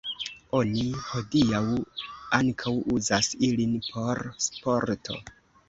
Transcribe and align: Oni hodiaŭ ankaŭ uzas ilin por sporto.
Oni 0.59 0.85
hodiaŭ 1.09 1.61
ankaŭ 2.39 2.75
uzas 2.97 3.31
ilin 3.51 3.79
por 3.91 4.25
sporto. 4.51 5.23